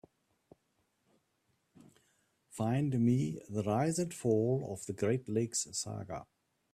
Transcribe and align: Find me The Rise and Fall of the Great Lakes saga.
Find 2.49 2.99
me 2.99 3.39
The 3.47 3.61
Rise 3.61 3.99
and 3.99 4.11
Fall 4.11 4.67
of 4.73 4.83
the 4.87 4.93
Great 4.93 5.29
Lakes 5.29 5.67
saga. 5.73 6.25